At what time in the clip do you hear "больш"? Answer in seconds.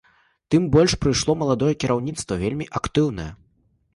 0.75-0.93